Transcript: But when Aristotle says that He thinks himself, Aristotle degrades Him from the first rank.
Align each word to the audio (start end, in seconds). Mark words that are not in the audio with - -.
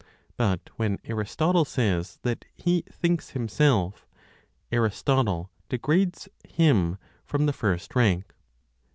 But 0.35 0.71
when 0.77 0.97
Aristotle 1.03 1.63
says 1.63 2.17
that 2.23 2.43
He 2.55 2.81
thinks 2.91 3.29
himself, 3.37 4.07
Aristotle 4.71 5.51
degrades 5.69 6.27
Him 6.43 6.97
from 7.23 7.45
the 7.45 7.53
first 7.53 7.95
rank. 7.95 8.33